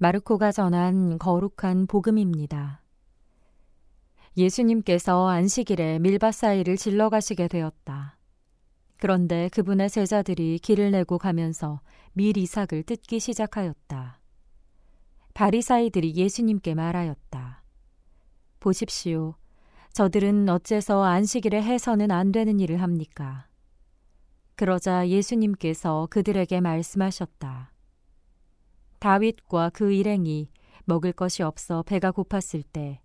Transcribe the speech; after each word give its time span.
마르코가 0.00 0.52
전한 0.52 1.18
거룩한 1.18 1.88
복음입니다. 1.88 2.82
예수님께서 4.36 5.26
안식일에 5.26 5.98
밀밭 5.98 6.34
사이를 6.34 6.76
질러 6.76 7.08
가시게 7.08 7.48
되었다. 7.48 8.16
그런데 8.98 9.48
그분의 9.48 9.90
제자들이 9.90 10.60
길을 10.60 10.92
내고 10.92 11.18
가면서 11.18 11.80
밀 12.12 12.36
이삭을 12.36 12.84
뜯기 12.84 13.18
시작하였다. 13.18 14.20
바리사이들이 15.34 16.14
예수님께 16.14 16.76
말하였다. 16.76 17.64
보십시오. 18.60 19.34
저들은 19.94 20.48
어째서 20.48 21.02
안식일에 21.02 21.60
해서는 21.60 22.12
안 22.12 22.30
되는 22.30 22.60
일을 22.60 22.82
합니까? 22.82 23.48
그러자 24.54 25.08
예수님께서 25.08 26.06
그들에게 26.08 26.60
말씀하셨다. 26.60 27.72
다윗과 28.98 29.70
그 29.70 29.92
일행이 29.92 30.50
먹을 30.84 31.12
것이 31.12 31.42
없어 31.42 31.82
배가 31.82 32.10
고팠을 32.12 32.64
때 32.72 33.00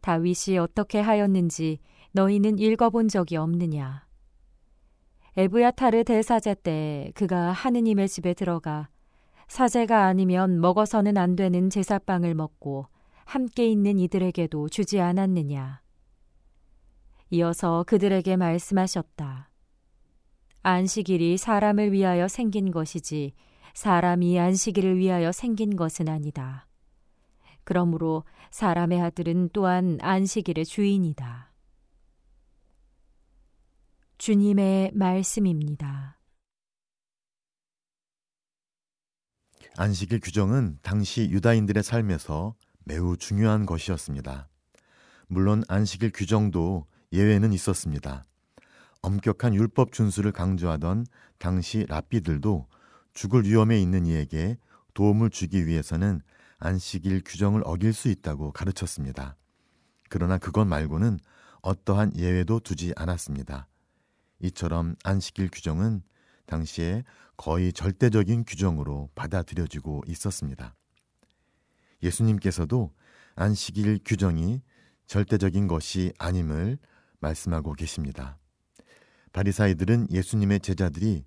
다윗이 0.00 0.58
어떻게 0.58 1.00
하였는지 1.00 1.78
너희는 2.12 2.58
읽어본 2.58 3.08
적이 3.08 3.36
없느냐? 3.36 4.06
에브야타르 5.36 6.04
대사제 6.04 6.56
때 6.56 7.10
그가 7.14 7.52
하느님의 7.52 8.08
집에 8.08 8.34
들어가 8.34 8.88
사제가 9.48 10.04
아니면 10.04 10.60
먹어서는 10.60 11.16
안 11.16 11.36
되는 11.36 11.70
제사빵을 11.70 12.34
먹고 12.34 12.86
함께 13.24 13.66
있는 13.66 13.98
이들에게도 13.98 14.68
주지 14.68 15.00
않았느냐? 15.00 15.80
이어서 17.30 17.84
그들에게 17.86 18.36
말씀하셨다. 18.36 19.50
안식일이 20.64 21.38
사람을 21.38 21.92
위하여 21.92 22.28
생긴 22.28 22.70
것이지 22.70 23.32
사람이 23.74 24.38
안식일을 24.38 24.98
위하여 24.98 25.32
생긴 25.32 25.76
것은 25.76 26.08
아니다. 26.08 26.66
그러므로 27.64 28.24
사람의 28.50 29.00
아들은 29.00 29.50
또한 29.52 29.98
안식일의 30.00 30.64
주인이다. 30.64 31.52
주님의 34.18 34.92
말씀입니다. 34.94 36.18
안식일 39.76 40.20
규정은 40.20 40.78
당시 40.82 41.30
유다인들의 41.30 41.82
삶에서 41.82 42.54
매우 42.84 43.16
중요한 43.16 43.64
것이었습니다. 43.64 44.48
물론 45.28 45.62
안식일 45.68 46.12
규정도 46.12 46.86
예외는 47.12 47.52
있었습니다. 47.54 48.24
엄격한 49.00 49.54
율법 49.54 49.92
준수를 49.92 50.32
강조하던 50.32 51.06
당시 51.38 51.86
랍비들도 51.88 52.68
죽을 53.14 53.44
위험에 53.44 53.80
있는 53.80 54.06
이에게 54.06 54.58
도움을 54.94 55.30
주기 55.30 55.66
위해서는 55.66 56.20
안식일 56.58 57.22
규정을 57.24 57.62
어길 57.64 57.92
수 57.92 58.08
있다고 58.08 58.52
가르쳤습니다. 58.52 59.36
그러나 60.08 60.38
그것 60.38 60.64
말고는 60.64 61.18
어떠한 61.62 62.16
예외도 62.16 62.60
두지 62.60 62.92
않았습니다. 62.96 63.68
이처럼 64.40 64.96
안식일 65.04 65.48
규정은 65.52 66.02
당시에 66.46 67.04
거의 67.36 67.72
절대적인 67.72 68.44
규정으로 68.44 69.10
받아들여지고 69.14 70.02
있었습니다. 70.06 70.74
예수님께서도 72.02 72.92
안식일 73.34 74.00
규정이 74.04 74.62
절대적인 75.06 75.66
것이 75.66 76.12
아님을 76.18 76.78
말씀하고 77.20 77.72
계십니다. 77.74 78.38
바리사이들은 79.32 80.08
예수님의 80.10 80.60
제자들이 80.60 81.24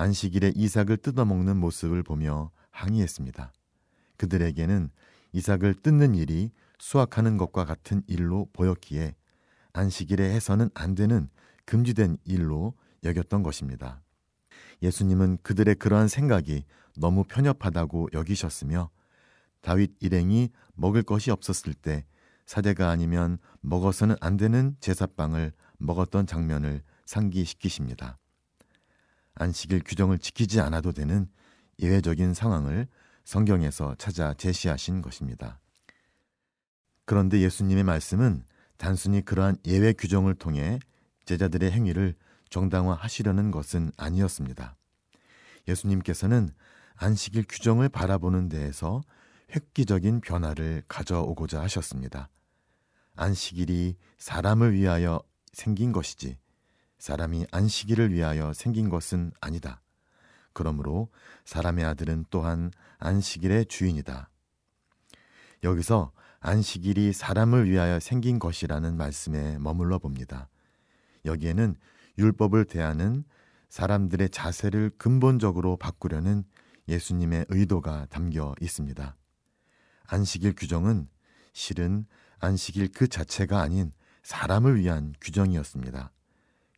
안식일에 0.00 0.52
이삭을 0.54 0.98
뜯어먹는 0.98 1.56
모습을 1.56 2.04
보며 2.04 2.52
항의했습니다. 2.70 3.52
그들에게는 4.16 4.90
이삭을 5.32 5.74
뜯는 5.82 6.14
일이 6.14 6.52
수확하는 6.78 7.36
것과 7.36 7.64
같은 7.64 8.04
일로 8.06 8.48
보였기에 8.52 9.16
안식일에 9.72 10.32
해서는 10.32 10.70
안 10.74 10.94
되는 10.94 11.28
금지된 11.64 12.18
일로 12.24 12.74
여겼던 13.02 13.42
것입니다. 13.42 14.00
예수님은 14.82 15.38
그들의 15.42 15.74
그러한 15.74 16.06
생각이 16.06 16.64
너무 16.96 17.24
편협하다고 17.24 18.10
여기셨으며 18.12 18.90
다윗 19.62 19.96
일행이 19.98 20.50
먹을 20.74 21.02
것이 21.02 21.32
없었을 21.32 21.74
때 21.74 22.04
사제가 22.46 22.88
아니면 22.88 23.38
먹어서는 23.62 24.14
안 24.20 24.36
되는 24.36 24.76
제사빵을 24.78 25.52
먹었던 25.78 26.28
장면을 26.28 26.82
상기시키십니다. 27.04 28.16
안식일 29.38 29.82
규정을 29.84 30.18
지키지 30.18 30.60
않아도 30.60 30.92
되는 30.92 31.28
예외적인 31.80 32.34
상황을 32.34 32.88
성경에서 33.24 33.94
찾아 33.96 34.34
제시하신 34.34 35.00
것입니다. 35.00 35.60
그런데 37.04 37.40
예수님의 37.40 37.84
말씀은 37.84 38.44
단순히 38.76 39.22
그러한 39.24 39.56
예외 39.64 39.92
규정을 39.92 40.34
통해 40.34 40.78
제자들의 41.24 41.70
행위를 41.70 42.14
정당화하시려는 42.50 43.50
것은 43.50 43.92
아니었습니다. 43.96 44.76
예수님께서는 45.68 46.50
안식일 46.96 47.44
규정을 47.48 47.88
바라보는 47.88 48.48
데에서 48.48 49.02
획기적인 49.54 50.20
변화를 50.20 50.82
가져오고자 50.88 51.60
하셨습니다. 51.62 52.28
안식일이 53.14 53.96
사람을 54.18 54.74
위하여 54.74 55.20
생긴 55.52 55.92
것이지 55.92 56.38
사람이 56.98 57.46
안식일을 57.50 58.12
위하여 58.12 58.52
생긴 58.52 58.88
것은 58.88 59.32
아니다. 59.40 59.80
그러므로 60.52 61.08
사람의 61.44 61.84
아들은 61.84 62.26
또한 62.30 62.70
안식일의 62.98 63.66
주인이다. 63.66 64.28
여기서 65.62 66.12
안식일이 66.40 67.12
사람을 67.12 67.68
위하여 67.70 68.00
생긴 68.00 68.38
것이라는 68.38 68.96
말씀에 68.96 69.58
머물러 69.58 69.98
봅니다. 69.98 70.48
여기에는 71.24 71.76
율법을 72.18 72.64
대하는 72.64 73.24
사람들의 73.68 74.30
자세를 74.30 74.92
근본적으로 74.98 75.76
바꾸려는 75.76 76.44
예수님의 76.88 77.46
의도가 77.48 78.06
담겨 78.06 78.54
있습니다. 78.60 79.16
안식일 80.06 80.54
규정은 80.56 81.08
실은 81.52 82.06
안식일 82.40 82.92
그 82.92 83.08
자체가 83.08 83.60
아닌 83.60 83.92
사람을 84.22 84.80
위한 84.80 85.12
규정이었습니다. 85.20 86.12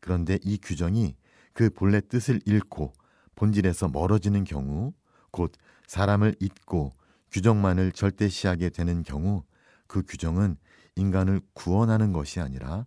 그런데 0.01 0.39
이 0.43 0.59
규정이 0.59 1.17
그 1.53 1.71
본래 1.71 2.01
뜻을 2.01 2.41
잃고 2.45 2.93
본질에서 3.35 3.89
멀어지는 3.89 4.45
경우, 4.45 4.93
곧 5.31 5.53
사람을 5.87 6.37
잊고 6.41 6.93
규정만을 7.31 7.93
절대시하게 7.93 8.71
되는 8.71 9.03
경우, 9.03 9.45
그 9.87 10.03
규정은 10.03 10.57
인간을 10.97 11.41
구원하는 11.53 12.13
것이 12.13 12.41
아니라 12.41 12.87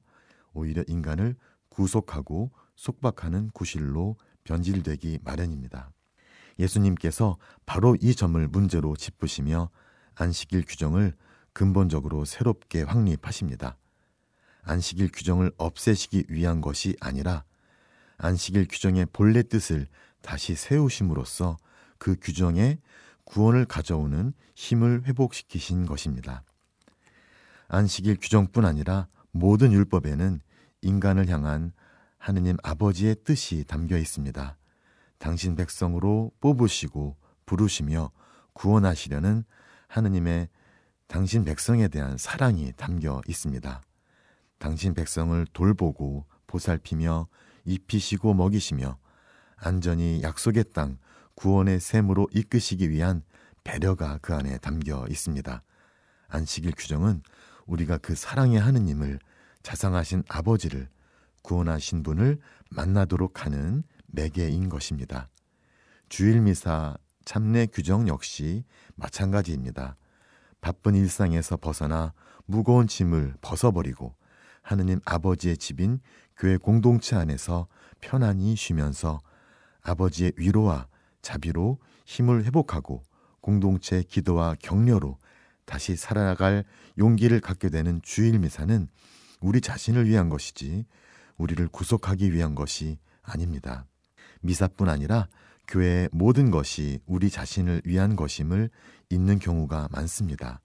오히려 0.53 0.83
인간을 0.87 1.35
구속하고 1.69 2.51
속박하는 2.75 3.49
구실로 3.53 4.17
변질되기 4.43 5.19
마련입니다. 5.23 5.91
예수님께서 6.59 7.37
바로 7.65 7.95
이 7.99 8.15
점을 8.15 8.47
문제로 8.47 8.95
짚으시며 8.95 9.69
안식일 10.15 10.65
규정을 10.67 11.13
근본적으로 11.53 12.25
새롭게 12.25 12.83
확립하십니다. 12.83 13.77
안식일 14.63 15.09
규정을 15.13 15.51
없애시기 15.57 16.25
위한 16.29 16.61
것이 16.61 16.95
아니라 16.99 17.43
안식일 18.17 18.67
규정의 18.69 19.05
본래 19.11 19.43
뜻을 19.43 19.87
다시 20.21 20.55
세우심으로써 20.55 21.57
그 21.97 22.15
규정에 22.21 22.79
구원을 23.25 23.65
가져오는 23.65 24.33
힘을 24.55 25.03
회복시키신 25.05 25.85
것입니다. 25.85 26.43
안식일 27.67 28.17
규정뿐 28.21 28.65
아니라 28.65 29.07
모든 29.31 29.71
율법에는 29.71 30.39
인간을 30.81 31.27
향한 31.29 31.71
하느님 32.17 32.57
아버지의 32.63 33.17
뜻이 33.23 33.65
담겨 33.65 33.97
있습니다. 33.97 34.57
당신 35.17 35.55
백성으로 35.55 36.31
뽑으시고 36.39 37.17
부르시며 37.45 38.11
구원하시려는 38.53 39.43
하느님의 39.87 40.49
당신 41.07 41.43
백성에 41.43 41.87
대한 41.87 42.17
사랑이 42.17 42.73
담겨 42.75 43.21
있습니다. 43.27 43.81
당신 44.63 44.93
백성을 44.93 45.45
돌보고 45.51 46.25
보살피며 46.47 47.27
입히시고 47.65 48.33
먹이시며 48.33 48.97
안전히 49.57 50.23
약속의 50.23 50.63
땅 50.73 50.99
구원의 51.35 51.81
샘으로 51.81 52.29
이끄시기 52.31 52.89
위한 52.89 53.23
배려가 53.65 54.19
그 54.21 54.33
안에 54.33 54.59
담겨 54.59 55.05
있습니다. 55.09 55.61
안식일 56.29 56.75
규정은 56.77 57.23
우리가 57.65 57.97
그 57.97 58.15
사랑의 58.15 58.57
하느님을 58.57 59.19
자상하신 59.63 60.23
아버지를 60.29 60.87
구원하신 61.41 62.01
분을 62.01 62.39
만나도록 62.69 63.45
하는 63.45 63.83
매개인 64.05 64.69
것입니다. 64.69 65.27
주일 66.07 66.39
미사 66.39 66.95
참례 67.25 67.65
규정 67.65 68.07
역시 68.07 68.63
마찬가지입니다. 68.95 69.97
바쁜 70.61 70.95
일상에서 70.95 71.57
벗어나 71.57 72.13
무거운 72.45 72.87
짐을 72.87 73.35
벗어버리고 73.41 74.15
하느님 74.63 74.99
아버지의 75.05 75.57
집인 75.57 75.99
교회 76.35 76.57
공동체 76.57 77.15
안에서 77.15 77.67
편안히 78.01 78.55
쉬면서 78.55 79.21
아버지의 79.83 80.33
위로와 80.37 80.87
자비로 81.21 81.77
힘을 82.05 82.45
회복하고 82.45 83.03
공동체 83.41 84.01
기도와 84.03 84.55
격려로 84.59 85.19
다시 85.65 85.95
살아나갈 85.95 86.63
용기를 86.97 87.39
갖게 87.39 87.69
되는 87.69 88.01
주일 88.01 88.39
미사는 88.39 88.87
우리 89.41 89.61
자신을 89.61 90.07
위한 90.07 90.29
것이지 90.29 90.85
우리를 91.37 91.67
구속하기 91.67 92.33
위한 92.33 92.55
것이 92.55 92.97
아닙니다. 93.21 93.85
미사뿐 94.41 94.89
아니라 94.89 95.27
교회의 95.67 96.09
모든 96.11 96.51
것이 96.51 96.99
우리 97.05 97.29
자신을 97.29 97.81
위한 97.85 98.15
것임을 98.15 98.69
잊는 99.09 99.39
경우가 99.39 99.89
많습니다. 99.91 100.61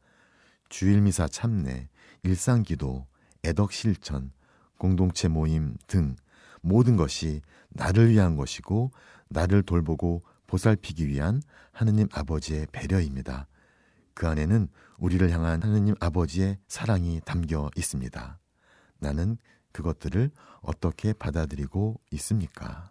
주일 0.69 1.00
미사 1.00 1.29
참내, 1.29 1.89
일상 2.23 2.62
기도, 2.62 3.06
애덕 3.44 3.73
실천, 3.73 4.32
공동체 4.79 5.29
모임 5.29 5.76
등 5.87 6.17
모든 6.61 6.96
것이 6.96 7.40
나를 7.70 8.11
위한 8.11 8.37
것이고 8.37 8.90
나를 9.29 9.62
돌보고 9.62 10.23
보살피기 10.46 11.06
위한 11.08 11.43
하느님 11.73 12.08
아버지의 12.12 12.67
배려입니다. 12.73 13.46
그 14.14 14.26
안에는 14.26 14.69
우리를 14.99 15.31
향한 15.31 15.62
하느님 15.62 15.94
아버지의 16.00 16.58
사랑이 16.67 17.20
담겨 17.25 17.70
있습니다. 17.76 18.38
나는 18.99 19.38
그것들을 19.73 20.31
어떻게 20.61 21.12
받아들이고 21.12 22.00
있습니까? 22.12 22.90